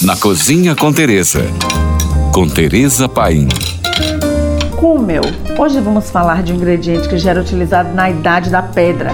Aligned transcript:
Na 0.00 0.16
Cozinha 0.16 0.76
com 0.76 0.92
Teresa. 0.92 1.42
Com 2.32 2.48
Teresa 2.48 3.08
Paim. 3.08 3.48
Cúmel. 4.76 5.22
Hoje 5.58 5.80
vamos 5.80 6.08
falar 6.08 6.44
de 6.44 6.52
um 6.52 6.56
ingrediente 6.56 7.08
que 7.08 7.18
já 7.18 7.30
era 7.30 7.40
utilizado 7.40 7.92
na 7.94 8.08
Idade 8.08 8.48
da 8.48 8.62
Pedra, 8.62 9.10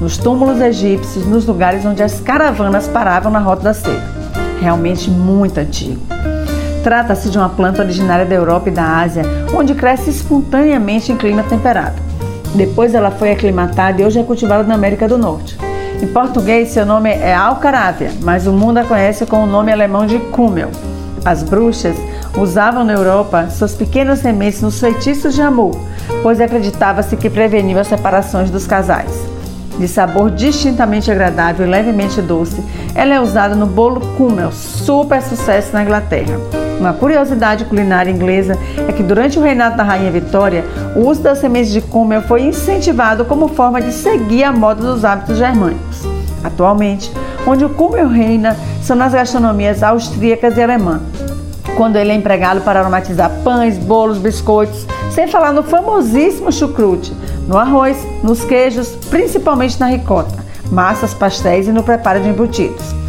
nos 0.00 0.16
túmulos 0.16 0.60
egípcios, 0.60 1.26
nos 1.26 1.44
lugares 1.44 1.84
onde 1.84 2.04
as 2.04 2.20
caravanas 2.20 2.86
paravam 2.86 3.32
na 3.32 3.40
Rota 3.40 3.64
da 3.64 3.74
Seda. 3.74 4.00
Realmente 4.60 5.10
muito 5.10 5.58
antigo. 5.58 6.00
Trata-se 6.84 7.28
de 7.28 7.36
uma 7.36 7.48
planta 7.48 7.82
originária 7.82 8.24
da 8.24 8.34
Europa 8.36 8.68
e 8.68 8.72
da 8.72 8.98
Ásia, 9.00 9.24
onde 9.52 9.74
cresce 9.74 10.10
espontaneamente 10.10 11.10
em 11.10 11.16
clima 11.16 11.42
temperado. 11.42 12.00
Depois 12.54 12.94
ela 12.94 13.10
foi 13.10 13.32
aclimatada 13.32 14.00
e 14.00 14.04
hoje 14.04 14.20
é 14.20 14.22
cultivada 14.22 14.62
na 14.62 14.74
América 14.74 15.08
do 15.08 15.18
Norte. 15.18 15.58
Em 16.02 16.06
português, 16.08 16.70
seu 16.70 16.84
nome 16.84 17.10
é 17.10 17.32
Alcarávia, 17.32 18.10
mas 18.22 18.48
o 18.48 18.52
mundo 18.52 18.78
a 18.78 18.84
conhece 18.84 19.24
com 19.24 19.44
o 19.44 19.46
nome 19.46 19.70
alemão 19.70 20.04
de 20.04 20.18
Kummel. 20.18 20.68
As 21.24 21.44
bruxas 21.44 21.96
usavam 22.36 22.82
na 22.82 22.92
Europa 22.92 23.48
suas 23.50 23.72
pequenas 23.72 24.18
sementes 24.18 24.60
nos 24.60 24.80
feitiços 24.80 25.32
de 25.32 25.40
amor, 25.40 25.70
pois 26.20 26.40
acreditava-se 26.40 27.16
que 27.16 27.30
preveniu 27.30 27.78
as 27.78 27.86
separações 27.86 28.50
dos 28.50 28.66
casais. 28.66 29.12
De 29.78 29.86
sabor 29.86 30.32
distintamente 30.32 31.08
agradável 31.08 31.64
e 31.64 31.70
levemente 31.70 32.20
doce, 32.20 32.60
ela 32.96 33.14
é 33.14 33.20
usada 33.20 33.54
no 33.54 33.66
bolo 33.66 34.00
Kummel, 34.16 34.50
super 34.50 35.22
sucesso 35.22 35.72
na 35.72 35.84
Inglaterra. 35.84 36.61
Uma 36.82 36.92
curiosidade 36.92 37.64
culinária 37.64 38.10
inglesa 38.10 38.58
é 38.88 38.92
que 38.92 39.04
durante 39.04 39.38
o 39.38 39.42
reinado 39.42 39.76
da 39.76 39.84
Rainha 39.84 40.10
Vitória, 40.10 40.64
o 40.96 41.06
uso 41.06 41.22
das 41.22 41.38
sementes 41.38 41.70
de 41.70 41.80
cúmel 41.80 42.22
foi 42.22 42.42
incentivado 42.42 43.24
como 43.24 43.46
forma 43.46 43.80
de 43.80 43.92
seguir 43.92 44.42
a 44.42 44.50
moda 44.50 44.82
dos 44.82 45.04
hábitos 45.04 45.38
germânicos. 45.38 46.02
Atualmente, 46.42 47.12
onde 47.46 47.64
o 47.64 47.68
cúmel 47.68 48.08
reina 48.08 48.56
são 48.82 48.96
nas 48.96 49.12
gastronomias 49.12 49.80
austríacas 49.80 50.56
e 50.56 50.60
alemã, 50.60 51.00
quando 51.76 51.94
ele 51.94 52.10
é 52.10 52.16
empregado 52.16 52.62
para 52.62 52.80
aromatizar 52.80 53.30
pães, 53.44 53.78
bolos, 53.78 54.18
biscoitos, 54.18 54.84
sem 55.12 55.28
falar 55.28 55.52
no 55.52 55.62
famosíssimo 55.62 56.50
chucrute, 56.50 57.14
no 57.46 57.56
arroz, 57.56 57.96
nos 58.24 58.44
queijos, 58.44 58.88
principalmente 59.08 59.78
na 59.78 59.86
ricota, 59.86 60.34
massas, 60.68 61.14
pastéis 61.14 61.68
e 61.68 61.72
no 61.72 61.84
preparo 61.84 62.18
de 62.18 62.28
embutidos. 62.28 63.01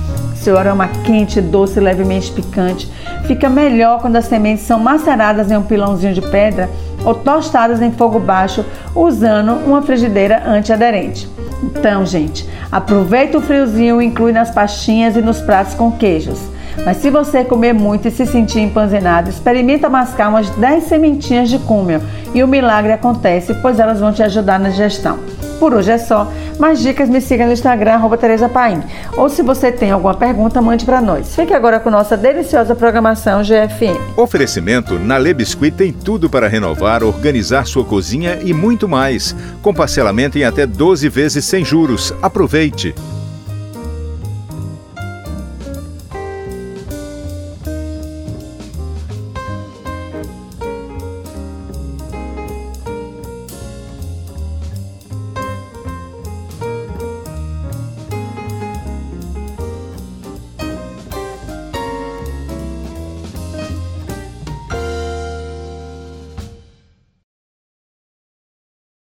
Seu 0.43 0.57
aroma 0.57 0.89
quente, 1.05 1.39
doce 1.39 1.79
levemente 1.79 2.29
picante 2.29 2.91
fica 3.25 3.49
melhor 3.49 4.01
quando 4.01 4.17
as 4.17 4.25
sementes 4.25 4.65
são 4.65 4.77
maceradas 4.77 5.49
em 5.49 5.55
um 5.55 5.63
pilãozinho 5.63 6.13
de 6.13 6.21
pedra 6.21 6.69
ou 7.05 7.15
tostadas 7.15 7.81
em 7.81 7.93
fogo 7.93 8.19
baixo 8.19 8.65
usando 8.93 9.53
uma 9.65 9.81
frigideira 9.81 10.43
antiaderente. 10.45 11.29
Então, 11.63 12.05
gente, 12.05 12.45
aproveita 12.69 13.37
o 13.37 13.41
friozinho 13.41 14.01
e 14.01 14.05
inclui 14.05 14.33
nas 14.33 14.51
pastinhas 14.51 15.15
e 15.15 15.21
nos 15.21 15.39
pratos 15.39 15.75
com 15.75 15.89
queijos. 15.93 16.41
Mas 16.85 16.97
se 16.97 17.09
você 17.09 17.45
comer 17.45 17.71
muito 17.71 18.09
e 18.09 18.11
se 18.11 18.25
sentir 18.25 18.59
empanzinado, 18.59 19.29
experimenta 19.29 19.87
mascar 19.87 20.27
umas 20.27 20.49
10 20.49 20.83
sementinhas 20.83 21.49
de 21.49 21.57
cúmel 21.59 22.01
e 22.33 22.43
o 22.43 22.47
milagre 22.49 22.91
acontece, 22.91 23.53
pois 23.61 23.79
elas 23.79 24.01
vão 24.01 24.11
te 24.11 24.21
ajudar 24.21 24.59
na 24.59 24.67
digestão. 24.67 25.19
Por 25.63 25.73
hoje 25.73 25.91
é 25.91 25.97
só. 25.97 26.29
Mais 26.59 26.81
dicas 26.81 27.07
me 27.07 27.21
siga 27.21 27.45
no 27.45 27.53
Instagram, 27.53 27.93
arroba 27.93 28.17
Tereza 28.17 28.49
Paim. 28.49 28.83
Ou 29.15 29.29
se 29.29 29.41
você 29.41 29.71
tem 29.71 29.91
alguma 29.91 30.13
pergunta, 30.13 30.61
mande 30.61 30.83
para 30.83 31.01
nós. 31.01 31.33
Fique 31.33 31.53
agora 31.53 31.79
com 31.79 31.89
nossa 31.89 32.17
deliciosa 32.17 32.75
programação 32.75 33.41
GFM. 33.41 33.97
Oferecimento 34.17 34.99
na 34.99 35.17
Le 35.17 35.33
Biscuit 35.33 35.73
tem 35.73 35.93
tudo 35.93 36.29
para 36.29 36.49
renovar, 36.49 37.01
organizar 37.01 37.65
sua 37.65 37.85
cozinha 37.85 38.39
e 38.43 38.53
muito 38.53 38.89
mais. 38.89 39.33
Com 39.61 39.73
parcelamento 39.73 40.37
em 40.37 40.43
até 40.43 40.67
12 40.67 41.07
vezes 41.07 41.45
sem 41.45 41.63
juros. 41.63 42.13
Aproveite! 42.21 42.93